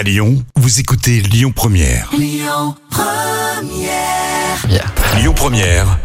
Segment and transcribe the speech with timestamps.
[0.00, 2.08] À Lyon, vous écoutez Lyon Première.
[4.66, 4.80] Bien.
[5.18, 5.98] Lyon Première.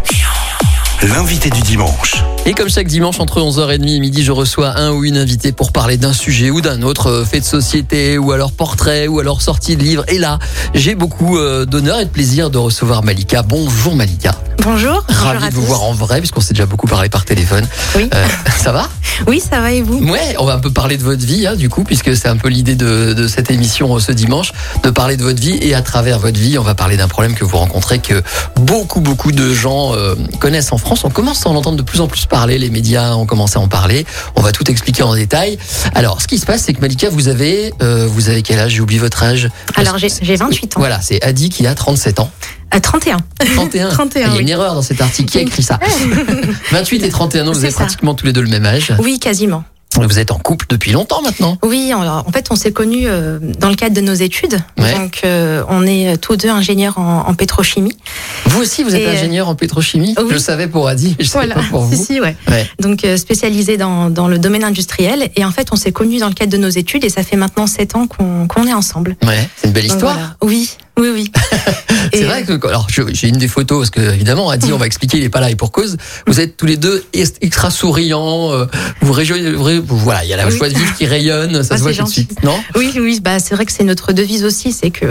[1.01, 2.15] L'invité du dimanche.
[2.47, 5.71] Et comme chaque dimanche entre 11h30 et midi, je reçois un ou une invitée pour
[5.71, 9.41] parler d'un sujet ou d'un autre, euh, fait de société ou alors portrait ou alors
[9.41, 10.03] sortie de livre.
[10.09, 10.37] Et là,
[10.75, 13.41] j'ai beaucoup euh, d'honneur et de plaisir de recevoir Malika.
[13.41, 14.35] Bonjour Malika.
[14.63, 15.03] Bonjour.
[15.09, 15.67] Ravi de vous tous.
[15.67, 17.65] voir en vrai puisqu'on s'est déjà beaucoup parlé par téléphone.
[17.95, 18.09] Oui.
[18.13, 18.89] Euh, ça va?
[19.27, 19.97] Oui, ça va et vous?
[20.07, 22.35] Ouais, on va un peu parler de votre vie, hein, du coup, puisque c'est un
[22.35, 24.51] peu l'idée de, de cette émission ce dimanche,
[24.83, 27.33] de parler de votre vie et à travers votre vie, on va parler d'un problème
[27.33, 28.21] que vous rencontrez, que
[28.57, 31.05] beaucoup, beaucoup de gens euh, connaissent en France.
[31.05, 33.61] On commence à en entendre de plus en plus parler, les médias ont commencé à
[33.61, 34.05] en parler.
[34.35, 35.57] On va tout expliquer en détail.
[35.93, 38.73] Alors, ce qui se passe, c'est que Malika, vous avez, euh, vous avez quel âge?
[38.73, 39.49] J'ai oublié votre âge.
[39.75, 40.79] Alors, j'ai j'ai 28 ans.
[40.79, 42.29] Voilà, c'est Adi qui a 37 ans.
[42.71, 43.17] À 31.
[43.55, 43.89] 31.
[43.89, 44.41] 31, Ah, Il y a oui.
[44.41, 45.31] une erreur dans cet article.
[45.31, 45.79] Qui a écrit ça?
[46.71, 48.93] 28 et 31 ans, vous avez pratiquement tous les deux le même âge.
[48.99, 49.63] Oui, quasiment.
[50.03, 51.57] Vous êtes en couple depuis longtemps maintenant.
[51.63, 54.59] Oui, alors, en fait, on s'est connus euh, dans le cadre de nos études.
[54.77, 54.93] Ouais.
[54.93, 57.97] Donc, euh, on est tous deux ingénieurs en, en pétrochimie.
[58.45, 60.25] Vous aussi, vous êtes Et, euh, ingénieur en pétrochimie oui.
[60.29, 62.03] Je le savais pour Adi, je ne savais pas pour si, vous.
[62.07, 62.35] si, ouais.
[62.49, 62.69] Ouais.
[62.79, 65.29] Donc, euh, spécialisé dans, dans le domaine industriel.
[65.35, 67.37] Et en fait, on s'est connus dans le cadre de nos études et ça fait
[67.37, 69.15] maintenant 7 ans qu'on qu'on est ensemble.
[69.25, 70.13] Ouais, c'est une belle histoire.
[70.13, 70.35] voilà.
[70.43, 71.31] Oui, oui, oui.
[72.13, 75.17] C'est vrai que, alors, j'ai une des photos, parce que, évidemment, Adi, on va expliquer,
[75.17, 75.97] il est pas là et pour cause.
[76.27, 78.65] Vous êtes tous les deux extra souriants, euh,
[79.01, 79.53] vous réjouissez,
[79.87, 80.55] voilà, il y a la Oui.
[80.55, 82.55] joie de vivre qui rayonne, ça Ah, se voit tout de suite, non?
[82.75, 85.05] Oui, oui, bah c'est vrai que c'est notre devise aussi, c'est que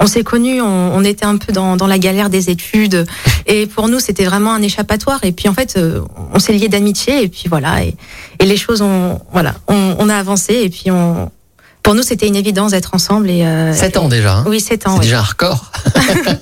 [0.00, 3.06] on s'est connus, on, on était un peu dans, dans la galère des études,
[3.46, 5.20] et pour nous c'était vraiment un échappatoire.
[5.22, 6.00] Et puis en fait, euh,
[6.34, 7.94] on s'est liés d'amitié, et puis voilà, et,
[8.40, 11.30] et les choses ont, voilà, on, on a avancé, et puis on,
[11.82, 13.28] pour nous c'était une évidence d'être ensemble.
[13.30, 14.44] Et euh, 7 ans déjà, hein.
[14.46, 14.92] Oui, 7 ans.
[14.94, 15.04] C'est oui.
[15.06, 15.70] déjà un record.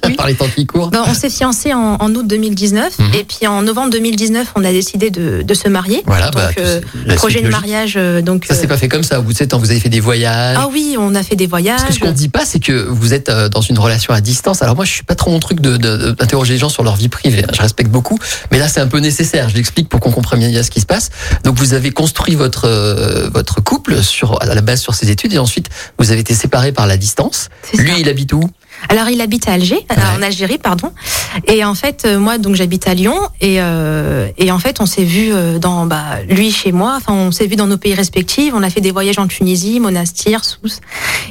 [0.07, 0.15] Oui.
[0.17, 0.91] Par les temps qui courent.
[0.91, 3.15] Ben, on s'est fiancés en, en août 2019, Mhm.
[3.15, 6.03] et puis en novembre 2019, on a décidé de, de se marier.
[6.07, 6.81] Voilà, donc, bah, euh,
[7.17, 8.47] projet de mariage, euh, donc.
[8.49, 9.89] Ça s'est euh, pas fait comme ça, au bout de 7 ans, vous avez fait
[9.89, 10.57] des voyages.
[10.59, 11.81] ah oui, on a fait des voyages.
[11.81, 14.21] Parce que ce qu'on dit pas, c'est que vous êtes euh, dans une relation à
[14.21, 14.63] distance.
[14.63, 16.97] Alors moi, je suis pas trop mon truc de- de- d'interroger les gens sur leur
[16.97, 17.45] vie privée.
[17.53, 18.19] Je respecte beaucoup,
[18.51, 19.49] mais là, c'est un peu nécessaire.
[19.49, 21.11] Je l'explique pour qu'on comprenne bien ce qui se passe.
[21.45, 22.69] Donc, vous avez construit votre
[23.33, 25.69] votre couple sur à la base sur ses études, et ensuite,
[25.99, 27.49] vous avez été séparés par la distance.
[27.73, 27.83] Ça.
[27.83, 28.43] Lui, il habite où?
[28.89, 30.03] Alors il habite à Alger, euh, Ouais.
[30.19, 30.93] en Algérie, pardon.
[31.47, 34.87] Et en fait, euh, moi, donc j'habite à Lyon, et euh, et en fait, on
[34.87, 35.31] s'est vu
[35.61, 36.95] dans bah lui chez moi.
[36.97, 38.53] Enfin, on s'est vu dans nos pays respectifs.
[38.55, 40.81] On a fait des voyages en Tunisie, Monastir, Sousse.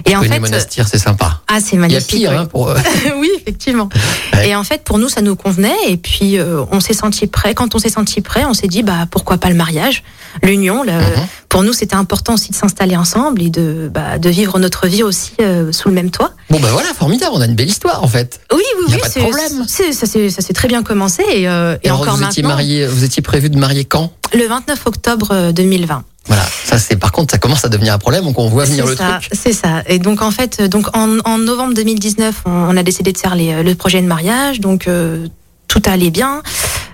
[0.05, 1.41] Et en Oui, fait, les monastères, c'est sympa.
[1.47, 2.07] ah c'est Il y a magnifique.
[2.07, 2.37] pire ouais.
[2.37, 2.73] hein, pour.
[3.17, 3.89] oui, effectivement.
[4.33, 4.49] Ouais.
[4.49, 5.75] Et en fait, pour nous, ça nous convenait.
[5.87, 7.53] Et puis, euh, on s'est senti prêt.
[7.53, 10.03] Quand on s'est senti prêt, on s'est dit, bah, pourquoi pas le mariage,
[10.43, 10.83] l'union.
[10.83, 11.27] le- Mhm.
[11.49, 15.01] Pour nous, c'était important aussi de s'installer ensemble et de, bah, de vivre notre vie
[15.01, 16.31] aussi euh, sous le même toit.
[16.51, 17.33] Bon, ben voilà, formidable.
[17.39, 18.41] On a une belle histoire en fait.
[18.53, 19.01] Oui, oui, Y a oui.
[19.01, 19.65] pas de problème.
[19.67, 21.23] Ça s'est très bien commencé.
[21.31, 24.11] Et, euh, et alors, encore vous étiez marié, vous étiez prévu de marier quand?
[24.33, 26.03] Le 29 octobre euh, 2020.
[26.27, 28.25] Voilà, ça c'est par contre, ça commence à devenir un problème.
[28.25, 29.29] Donc, on voit venir le ça, truc.
[29.31, 29.83] c'est ça.
[29.87, 33.17] Et donc en fait, euh, donc en, en novembre 2019, on, on a décidé de
[33.17, 34.59] faire les, euh, le projet de mariage.
[34.59, 35.27] Donc euh,
[35.69, 36.43] tout allait bien.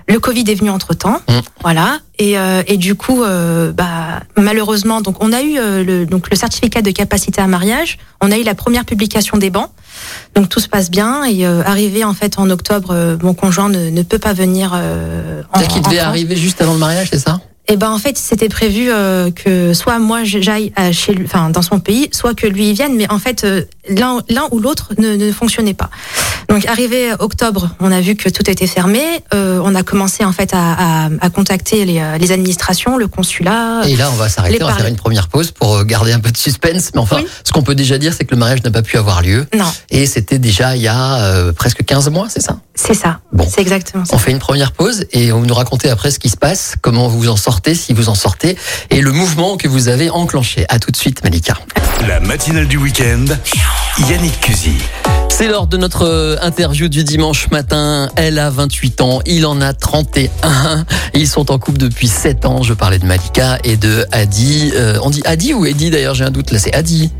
[0.08, 1.32] Le Covid est venu entre temps, Mm.
[1.62, 1.98] voilà.
[2.20, 6.30] Et, euh, et du coup, euh, bah, malheureusement, donc on a eu euh, le, donc
[6.30, 7.98] le certificat de capacité à mariage.
[8.20, 9.68] On a eu la première publication des bancs.
[10.34, 11.24] Donc tout se passe bien.
[11.24, 14.72] Et euh, arrivé en fait en octobre, euh, mon conjoint ne, ne peut pas venir.
[14.74, 16.08] Euh, en, C'est-à-dire qu'il devait France.
[16.08, 17.40] arriver juste avant le mariage, c'est ça?
[17.68, 21.50] Et ben en fait, c'était prévu euh, que soit moi j'aille à chez lui, enfin
[21.50, 24.20] dans son pays, soit que lui y vienne, mais en fait euh, l'un
[24.52, 25.90] ou l'autre ne, ne fonctionnait pas.
[26.48, 29.00] Donc arrivé octobre, on a vu que tout était fermé.
[29.34, 33.08] Euh, on a commencé en fait à, à, à contacter les, euh, les administrations, le
[33.08, 33.82] consulat.
[33.86, 36.20] Et là, on va s'arrêter, on va faire une première pause pour euh, garder un
[36.20, 36.90] peu de suspense.
[36.94, 37.26] Mais enfin, Oui.
[37.44, 39.44] ce qu'on peut déjà dire, c'est que le mariage n'a pas pu avoir lieu.
[39.56, 42.58] Non, Et c'était déjà il y a euh, presque 15 mois, c'est ça?
[42.74, 43.20] C'est ça.
[43.32, 43.46] Bon.
[43.50, 44.14] C'est exactement ça.
[44.14, 46.74] On fait une première pause et on vous nous raconter après ce qui se passe,
[46.82, 48.56] comment vous en sortez, si vous en sortez,
[48.90, 50.64] et le mouvement que vous avez enclenché.
[50.68, 51.56] À tout de suite, Malika.
[52.06, 53.24] La matinale du week-end.
[54.08, 54.76] Yannick Cusy.
[55.28, 58.08] C'est lors de notre euh, interview du dimanche matin.
[58.16, 60.86] Elle a 28 ans, il en a 31.
[61.14, 62.62] Ils sont en couple depuis 7 ans.
[62.62, 64.72] Je parlais de Malika et de Adi.
[64.74, 66.58] Euh, on dit Adi ou Eddie d'ailleurs J'ai un doute là.
[66.58, 67.10] C'est Adi.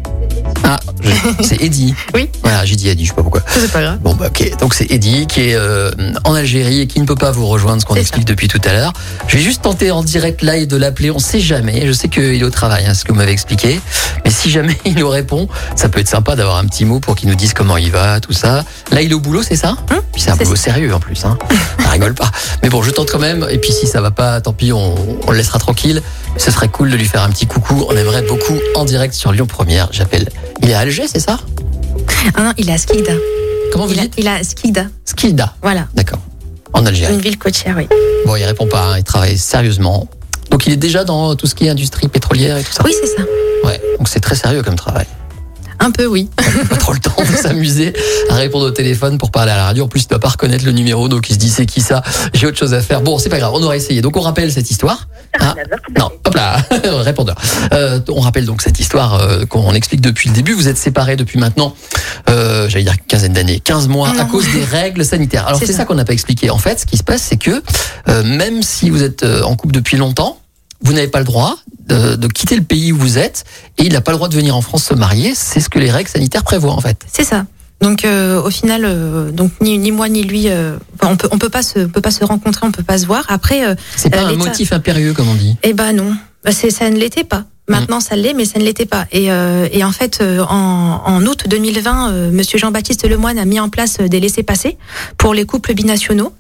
[0.65, 0.79] Ah,
[1.43, 1.95] c'est Eddie.
[2.15, 2.29] Oui.
[2.43, 3.43] Voilà, j'ai dit Adi, je sais pas pourquoi.
[3.49, 3.99] C'est pas grave.
[4.01, 5.91] Bon bah ok, donc c'est Eddie qui est euh,
[6.25, 8.73] en Algérie et qui ne peut pas vous rejoindre, ce qu'on explique depuis tout à
[8.73, 8.93] l'heure.
[9.29, 12.25] Je vais juste tenter en direct live de l'appeler, on sait jamais, je sais qu'il
[12.25, 13.81] est au travail, hein, ce que vous m'avez expliqué,
[14.25, 17.15] mais si jamais il nous répond, ça peut être sympa d'avoir un petit mot pour
[17.15, 18.65] qu'il nous dise comment il va, tout ça.
[18.91, 19.71] Là il est au boulot, c'est ça?
[19.91, 21.39] Hum, Puis c'est un boulot sérieux en plus, hein.
[21.83, 22.31] ça rigole pas.
[22.63, 24.95] Mais bon, je tente quand même, et puis si ça va pas, tant pis, on,
[25.27, 26.03] on le laissera tranquille.
[26.39, 29.33] Ce serait cool de lui faire un petit coucou, on aimerait beaucoup en direct sur
[29.33, 30.29] Lyon Première, j'appelle.
[30.63, 31.39] Il est à Alger, c'est ça?
[32.35, 33.13] Ah non, il est à Skikda.
[33.73, 34.15] Comment vous Il, a, dites?
[34.19, 34.87] il est à Skikda.
[35.05, 35.87] Skilda, Voilà.
[35.95, 36.19] d'accord.
[36.73, 37.15] En Algérie.
[37.15, 37.89] Une ville côtière, oui.
[38.27, 40.09] Bon, il répond pas, hein, il travaille sérieusement.
[40.51, 42.83] Donc il est déjà dans tout ce qui est industrie pétrolière et tout ça?
[42.85, 43.23] Oui, c'est ça.
[43.65, 45.07] Ouais, donc c'est très sérieux comme travail.
[45.87, 46.29] Ah Un peu, oui.
[46.69, 47.93] Pas trop le temps de s'amuser
[48.29, 49.85] à répondre au téléphone pour parler à la radio.
[49.85, 52.03] En plus, il doit pas reconnaître le numéro, donc il se dit c'est qui ça?
[52.35, 53.03] J'ai autre chose à faire.
[53.03, 54.03] Bon, c'est pas grave, on aura essayé.
[54.03, 55.07] Donc on rappelle cette histoire.
[55.39, 55.55] Ah,
[55.97, 56.57] non, hop là,
[57.03, 57.37] répondeur.
[57.73, 60.55] Euh, on rappelle donc cette histoire euh, qu'on explique depuis le début.
[60.55, 61.77] Vous êtes séparés depuis maintenant,
[62.29, 65.47] euh, j'allais dire quinzaine d'années, 15 mois, à cause des règles sanitaires.
[65.47, 65.85] Alors C'est c'est ça, ça.
[65.85, 66.51] qu'on n'a pas expliqué.
[66.51, 67.63] En fait, ce qui se passe, c'est que
[68.09, 70.41] euh, même si vous êtes euh, en couple depuis longtemps,
[70.83, 71.57] vous n'avez pas le droit
[71.87, 73.45] de, de quitter le pays où vous êtes
[73.79, 75.35] et il n'a pas le droit de venir en France se marier.
[75.35, 76.99] C'est ce que les règles sanitaires prévoient en fait.
[77.13, 77.47] C'est ça.
[77.83, 81.29] Donc euh, au final, euh, donc ni, ni moi ni lui, euh, enfin, on peut
[81.31, 83.25] on peut pas se peut pas se rencontrer, on peut pas se voir.
[83.29, 85.57] Après, euh, C'est pas Euh, un motif impérieux comme on dit.
[85.63, 87.45] eh ben non, Bah, c'est ça ne l'était pas.
[87.69, 89.07] Maintenant, ça l'est, mais ça ne l'était pas.
[89.11, 93.59] Et, euh, et en fait, en, en août 2020, euh, Monsieur Jean-Baptiste Lemoine a mis
[93.59, 94.79] en place des laissés-passer
[95.19, 96.33] pour les couples binationaux.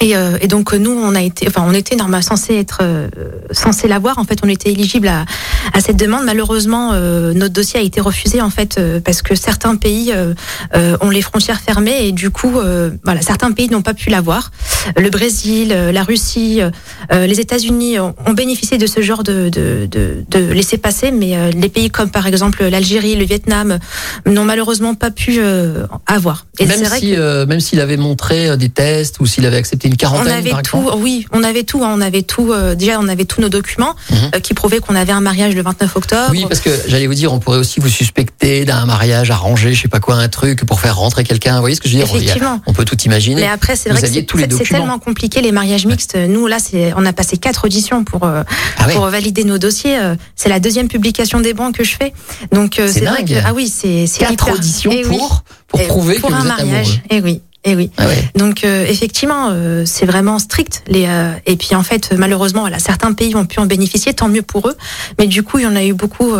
[0.00, 3.08] Et, euh, et donc nous, on a été, enfin, on était normalement censé être euh,
[3.50, 4.18] censé l'avoir.
[4.18, 5.24] En fait, on était éligible à,
[5.72, 6.24] à cette demande.
[6.24, 10.34] Malheureusement, euh, notre dossier a été refusé en fait euh, parce que certains pays euh,
[10.76, 14.08] euh, ont les frontières fermées et du coup, euh, voilà, certains pays n'ont pas pu
[14.10, 14.52] l'avoir.
[14.96, 16.60] Le Brésil, euh, la Russie,
[17.10, 21.50] les États-Unis ont, ont bénéficié de ce genre de, de, de, de laisser-passer, mais euh,
[21.50, 23.78] les pays comme par exemple l'Algérie, le Vietnam
[24.26, 26.46] n'ont malheureusement pas pu euh, avoir.
[26.60, 29.87] Et même si, que- euh, même s'il avait montré des tests ou s'il avait accepté
[29.88, 32.52] une on avait par tout, oui, on avait tout, hein, on avait tout.
[32.52, 34.16] euh, déjà, on avait tous nos documents Mhm.
[34.36, 36.28] euh, qui prouvaient qu'on avait un mariage le 29 octobre.
[36.30, 39.82] Oui, parce que j'allais vous dire, on pourrait aussi vous suspecter d'un mariage arrangé, je
[39.82, 41.54] sais pas quoi, un truc pour faire rentrer quelqu'un.
[41.56, 42.60] Vous voyez ce que je veux dire a- Effectivement.
[42.66, 43.40] On peut tout imaginer.
[43.42, 46.16] Mais après, c'est Vous vrai que c'est tellement compliqué les mariages mixtes.
[46.16, 46.58] Nous, là,
[46.96, 48.42] on a passé quatre auditions pour euh,
[48.78, 48.94] Ah ouais.
[48.94, 49.98] pour valider nos dossiers.
[50.36, 52.12] C'est la deuxième publication des bancs que je fais.
[52.52, 55.16] Donc C'est vrai que ah oui, c'est Quatre hyper- auditions Eh oui.
[55.18, 55.42] pour,
[55.80, 56.86] Eh, prouver pour que un vous êtes mariage.
[56.88, 57.00] amoureux.
[57.10, 57.42] Et oui.
[57.64, 57.90] Et oui.
[57.96, 58.30] Ah ouais.
[58.36, 60.82] Donc euh, effectivement, euh, c'est vraiment strict.
[60.86, 64.28] Les euh, et puis en fait, malheureusement, voilà, certains pays ont pu en bénéficier, tant
[64.28, 64.76] mieux pour eux.
[65.18, 66.34] Mais du coup, il y en a eu beaucoup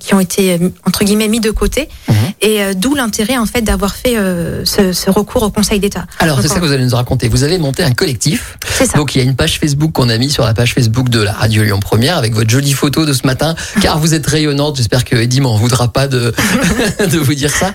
[0.00, 1.88] qui ont été entre guillemets mis de côté.
[2.08, 2.14] Mhm.
[2.40, 4.16] Et d'où l'intérêt en fait d'avoir fait
[4.64, 6.06] ce, ce recours au Conseil d'État.
[6.18, 7.28] Alors, c'est ça que vous allez nous raconter.
[7.28, 8.58] Vous avez monté un collectif.
[8.68, 8.98] C'est ça.
[8.98, 11.22] Donc, il y a une page Facebook qu'on a mis sur la page Facebook de
[11.22, 14.76] la Radio Lyon Première avec votre jolie photo de ce matin, car vous êtes rayonnante.
[14.76, 16.34] J'espère que Eddie m'en voudra pas de,
[17.10, 17.72] de vous dire ça.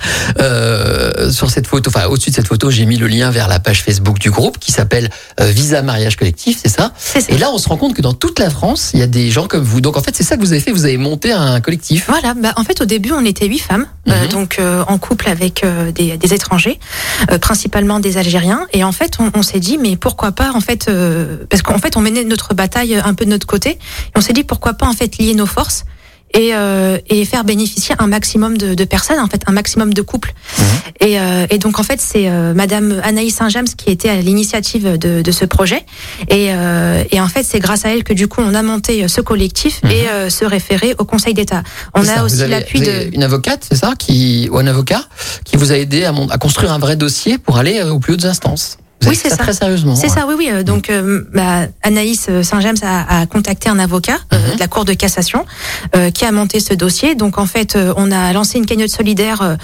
[1.31, 3.81] Sur cette photo, enfin, au-dessus de cette photo, j'ai mis le lien vers la page
[3.83, 6.93] Facebook du groupe qui s'appelle euh, Visa Mariage Collectif, c'est ça?
[7.29, 9.31] Et là, on se rend compte que dans toute la France, il y a des
[9.31, 9.81] gens comme vous.
[9.81, 10.71] Donc, en fait, c'est ça que vous avez fait.
[10.71, 12.05] Vous avez monté un collectif.
[12.07, 14.29] Voilà, bah, en fait au début on était huit femmes, euh, Mhm.
[14.29, 16.79] donc euh, en couple avec euh, des, des étrangers,
[17.41, 20.89] principalement des Algériens, et en fait on, on s'est dit mais pourquoi pas en fait
[21.49, 23.77] parce qu'en fait on menait notre bataille un peu de notre côté, et
[24.15, 25.85] on s'est dit pourquoi pas en fait lier nos forces
[26.33, 30.01] et, euh, et faire bénéficier un maximum de, de personnes, en fait un maximum de
[30.01, 30.33] couples.
[30.57, 30.65] Mhm.
[31.01, 34.97] Et, euh, et donc en fait c'est euh, Madame Anaïs Saint-James qui était à l'initiative
[34.97, 35.83] de, de ce projet,
[36.29, 39.03] et, euh, et en fait c'est grâce à elle que du coup on a monté
[39.03, 41.63] euh, ce collectif et euh, se référer au Conseil d'État.
[41.93, 45.03] On a ça, aussi l'appui de Une avocate, c'est ça, qui ou un avocat
[45.45, 48.13] qui vous a aidé à, mon- à construire un vrai dossier pour aller aux plus
[48.13, 48.77] hautes instances.
[49.07, 49.37] Oui, c'est ça.
[49.37, 49.95] Très sérieusement.
[49.95, 50.13] C'est ouais.
[50.15, 50.49] ça, oui, oui.
[50.51, 54.55] euh, Donc, euh, bah, Anaïs euh, Saint-James a, a contacté un avocat euh, Mhm.
[54.55, 55.45] de la Cour de cassation
[55.95, 57.15] euh, qui a monté ce dossier.
[57.15, 59.57] Donc, en fait, on a lancé une cagnotte solidaire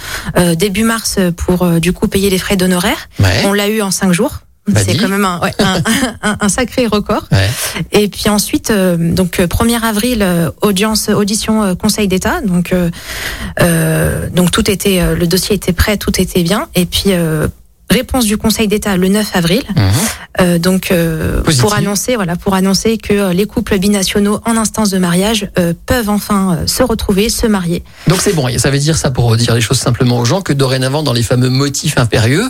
[0.57, 3.09] début mars pour du coup payer les frais d'honoraires.
[3.19, 3.43] Ouais.
[3.45, 4.39] On l'a eu en cinq jours.
[4.67, 5.81] Bah, C'est quand même un, ouais, un,
[6.29, 7.23] un- un sacré record.
[7.31, 7.47] Ouais.
[7.93, 10.25] Et puis ensuite, euh, donc euh, 1er avril,
[10.61, 12.41] audience, audition euh, Conseil d'État.
[12.41, 12.89] Donc, euh,
[13.61, 16.67] euh, donc tout était, euh, le dossier était prêt, tout était bien.
[16.75, 17.47] Et puis euh,
[17.89, 19.63] réponse du Conseil d'État le 9 avril.
[19.75, 19.83] Mhm.
[20.39, 24.89] Euh, donc euh, pour annoncer, voilà, pour annoncer que euh, les couples binationaux en instance
[24.91, 27.83] de mariage euh, peuvent enfin euh, se retrouver, se marier.
[28.07, 28.47] Donc c'est bon.
[28.57, 31.23] Ça veut dire ça pour dire les choses simplement aux gens que dorénavant dans les
[31.23, 32.43] fameux motifs impérieux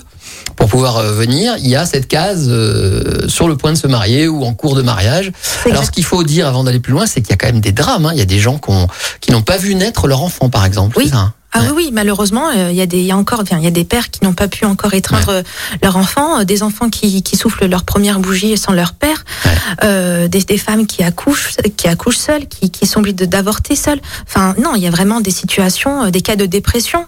[0.56, 4.28] pour pouvoir venir, il y a cette case euh, sur le point de se marier
[4.28, 5.32] ou en cours de mariage.
[5.66, 7.62] Alors ce qu'il faut dire avant d'aller plus loin, c'est qu'il y a quand même
[7.62, 8.06] des drames.
[8.06, 8.12] hein.
[8.14, 8.88] Il y a des gens qui ont-
[9.22, 10.98] qui n'ont pas vu naître leur enfant, par exemple.
[10.98, 11.10] Oui.
[11.10, 11.68] Ça, hein Ah Ouais.
[11.70, 13.84] oui, oui, malheureusement, euh, il y a des, y a encore, il y a des
[13.86, 15.44] pères qui n'ont pas pu encore étreindre euh,
[15.82, 19.52] leur enfant, euh, des enfants qui, qui soufflent leur première bougie sans leur père, Ouais.
[19.84, 24.02] euh, des, des femmes qui accouchent, qui accouchent seules, qui, qui sont obligées d'avorter seules.
[24.28, 27.06] Enfin, non, il y a vraiment des situations, des cas de dépression.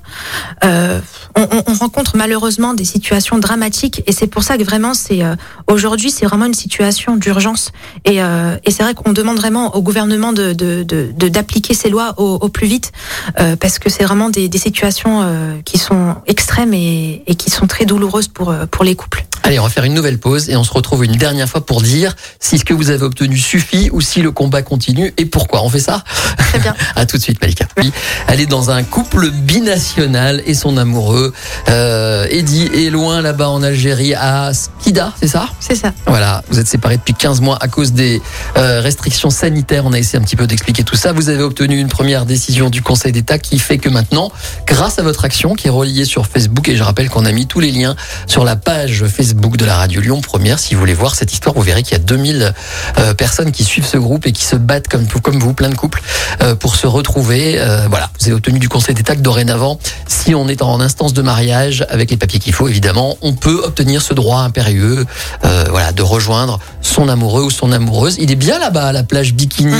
[0.63, 0.99] Euh,
[1.35, 5.21] on, on- on rencontre malheureusement des situations dramatiques, et c'est pour ça que vraiment, c'est
[5.23, 5.35] euh,
[5.67, 7.71] aujourd'hui, c'est vraiment une situation d'urgence.
[8.05, 11.73] Et, euh, et c'est vrai qu'on demande vraiment au gouvernement de de- de- de- d'appliquer
[11.73, 12.91] ces lois au, au plus vite,
[13.39, 17.49] euh, parce que c'est vraiment des, des situations euh, qui sont extrêmes et, et qui
[17.49, 19.25] sont très douloureuses pour, euh, pour les couples.
[19.43, 21.81] Allez, on va faire une nouvelle pause et on se retrouve une dernière fois pour
[21.81, 25.63] dire si ce que vous avez obtenu suffit ou si le combat continue et pourquoi.
[25.63, 26.03] On fait ça
[26.37, 26.75] Très bien.
[26.95, 27.65] À tout de suite, Malika.
[27.77, 27.91] Oui,
[28.27, 31.33] Elle est dans un couple binational et son amoureux.
[31.69, 35.49] Euh, Eddie est loin là-bas en Algérie, à Skida, c'est ça?
[35.59, 35.93] C'est ça.
[36.05, 38.21] Voilà, vous êtes séparés depuis 15 mois à cause des
[38.57, 39.85] euh, restrictions sanitaires.
[39.85, 41.13] On a essayé un petit peu d'expliquer tout ça.
[41.13, 44.18] Vous avez obtenu une première décision du Conseil d'État qui fait que maintenant,
[44.65, 46.67] grâce à votre action qui est reliée sur Facebook.
[46.69, 47.95] Et je rappelle qu'on a mis tous les liens
[48.27, 50.59] sur la page Facebook de la radio Lyon Première.
[50.59, 52.53] Si vous voulez voir cette histoire, vous verrez qu'il y a 2000
[52.97, 55.75] euh, personnes qui suivent ce groupe et qui se battent comme, comme vous, plein de
[55.75, 56.01] couples,
[56.41, 57.59] euh, pour se retrouver.
[57.59, 61.13] Euh, voilà, vous avez obtenu du Conseil d'État que dorénavant, si on est en instance
[61.13, 65.05] de mariage avec les papiers qu'il faut, évidemment, on peut obtenir ce droit impérieux,
[65.45, 68.17] euh, voilà, de rejoindre son amoureux ou son amoureuse.
[68.19, 69.73] Il est bien là-bas à la plage bikini.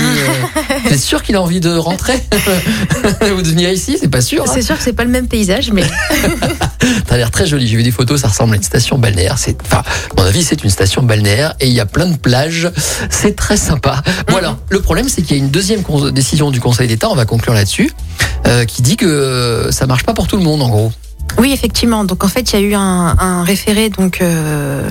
[0.88, 2.20] c'est sûr qu'il a envie de rentrer?
[3.36, 4.29] Ou de venir ici, c'est pas sûr.
[4.38, 4.44] Hein.
[4.52, 5.84] C'est sûr que c'est pas le même paysage, mais
[7.06, 7.66] T'as l'air très joli.
[7.66, 9.38] J'ai vu des photos, ça ressemble à une station balnéaire.
[9.38, 12.16] C'est, enfin, à mon avis, c'est une station balnéaire et il y a plein de
[12.16, 12.70] plages.
[13.08, 14.02] C'est très sympa.
[14.28, 15.82] Bon alors, le problème, c'est qu'il y a une deuxième
[16.12, 17.08] décision du Conseil d'État.
[17.10, 17.90] On va conclure là-dessus,
[18.46, 20.92] euh, qui dit que ça marche pas pour tout le monde, en gros.
[21.38, 22.04] Oui, effectivement.
[22.04, 24.82] Donc en fait, il y a eu un, un référé donc euh,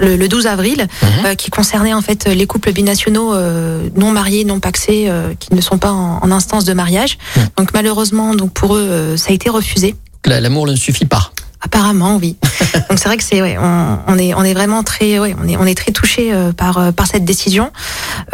[0.00, 1.08] le, le 12 avril Mhm.
[1.26, 5.54] euh, qui concernait en fait les couples binationaux euh, non mariés, non paxés, euh, qui
[5.54, 7.18] ne sont pas en, en instance de mariage.
[7.36, 7.42] Mhm.
[7.58, 9.94] Donc malheureusement, donc pour eux, euh, ça a été refusé.
[10.24, 11.30] La- L'amour ne suffit pas.
[11.60, 12.36] Apparemment, oui.
[12.88, 15.48] Donc c'est vrai que c'est, ouais, on, on est, on est vraiment très, ouais, on
[15.48, 17.72] est, on est très touché par euh, par cette décision.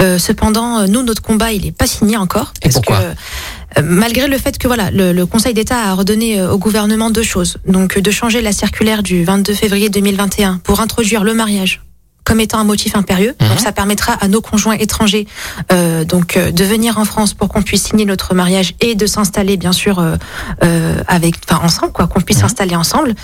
[0.02, 2.52] Euh, cependant, euh, nous, notre combat, il est pas signé encore.
[2.62, 3.14] Et pourquoi que, euh,
[3.82, 7.22] malgré le fait que voilà, le, le Conseil d'État a redonné euh, au gouvernement deux
[7.22, 7.58] choses.
[7.66, 11.82] Donc de changer la circulaire du 22 février 2021 pour introduire le mariage
[12.24, 13.34] comme étant un motif impérieux.
[13.40, 13.48] Mhm.
[13.48, 15.26] Donc ça permettra à nos conjoints étrangers
[15.72, 19.06] euh, donc euh, de venir en France pour qu'on puisse signer notre mariage et de
[19.06, 20.16] s'installer bien sûr euh,
[20.64, 22.42] euh, avec enfin ensemble quoi qu'on puisse Mhm.
[22.42, 23.14] s'installer ensemble.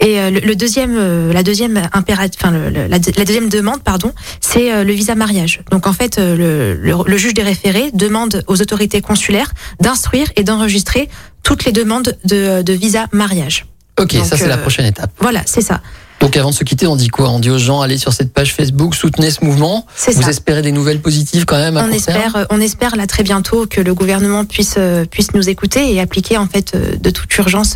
[0.00, 4.12] Et euh, le, le deuxième euh, la deuxième impérative enfin la, la deuxième demande pardon,
[4.40, 5.62] c'est euh, le visa mariage.
[5.70, 10.28] Donc en fait euh, le, le, le juge des référés demande aux autorités consulaires d'instruire
[10.36, 11.08] et d'enregistrer
[11.42, 13.66] toutes les demandes de, de visa mariage.
[14.00, 15.10] Ok, Donc, ça c'est la prochaine étape.
[15.20, 15.80] Voilà, c'est ça.
[16.24, 17.28] Donc avant de se quitter, on dit quoi?
[17.28, 19.84] On dit aux gens allez sur cette page Facebook, soutenez ce mouvement.
[20.14, 20.30] Vous ça.
[20.30, 22.16] espérez des nouvelles positives quand même à On court terme?
[22.16, 25.92] espère, euh, on espère là très bientôt que le gouvernement puisse euh, puisse nous écouter
[25.92, 27.74] et appliquer en fait euh, de toute urgence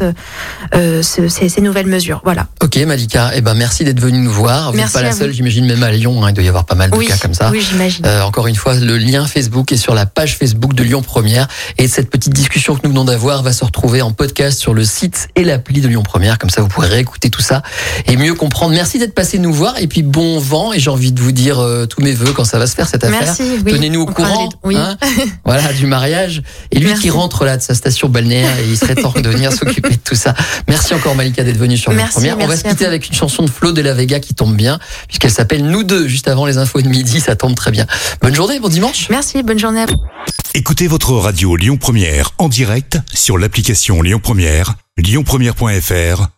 [0.74, 2.22] euh, ce- ces, ces nouvelles mesures.
[2.24, 2.46] Voilà.
[2.62, 4.72] Ok Malika, eh ben merci d'être venue nous voir.
[4.72, 6.74] Vous n'êtes pas la seule, j'imagine même à Lyon, hein, il doit y avoir pas
[6.74, 7.50] mal de Oui, cas comme ça.
[7.50, 8.06] oui, j'imagine.
[8.06, 11.48] Euh, encore une fois, le lien Facebook est sur la page Facebook de Lyon Première.
[11.76, 14.84] Et cette petite discussion que nous venons d'avoir va se retrouver en podcast sur le
[14.86, 16.38] site et l'appli de Lyon Première.
[16.38, 17.62] Comme ça, vous pourrez réécouter tout ça
[18.06, 18.72] et mieux comprendre.
[18.74, 19.78] Merci d'être passé nous voir.
[19.78, 20.72] Et puis, bon vent.
[20.72, 22.88] Et j'ai envie de vous dire euh, tous mes voeux quand ça va se faire
[22.88, 23.20] cette affaire.
[23.20, 23.42] Merci.
[23.66, 23.72] Oui.
[23.72, 24.48] Tenez-nous au courant.
[24.64, 24.76] les- Oui.
[24.76, 24.96] hein,
[25.44, 26.42] voilà, du mariage.
[26.70, 27.02] Et lui Merci.
[27.02, 30.00] qui rentre là de sa station balnéaire et il serait temps de venir s'occuper de
[30.02, 30.34] tout ça.
[30.68, 32.38] Merci encore Malika d'être venue sur Lyon Merci, Première.
[32.38, 34.78] On va se quitter avec une chanson de Flo de la Vega qui tombe bien
[35.08, 37.20] puisqu'elle s'appelle Nous deux juste avant les infos de midi.
[37.20, 37.86] Ça tombe très bien.
[38.22, 39.08] Bonne journée, bon dimanche.
[39.10, 39.42] Merci.
[39.42, 40.00] Bonne journée à vous.
[40.54, 46.37] Écoutez votre radio Lyon Première en direct sur l'application Lyon Première, lyonpremière.fr